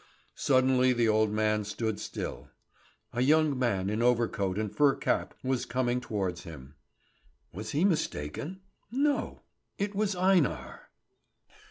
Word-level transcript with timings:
Suddenly 0.33 0.93
the 0.93 1.07
old 1.07 1.31
man 1.31 1.63
stood 1.63 1.99
still. 1.99 2.49
A 3.13 3.21
young 3.21 3.59
man 3.59 3.87
in 3.87 4.01
overcoat 4.01 4.57
and 4.57 4.75
fur 4.75 4.95
cap 4.95 5.35
was 5.43 5.63
coming 5.63 6.01
towards 6.01 6.41
him. 6.41 6.73
Was 7.53 7.69
he 7.73 7.85
mistaken? 7.85 8.61
No; 8.91 9.41
it 9.77 9.93
was 9.93 10.15
Einar. 10.15 10.89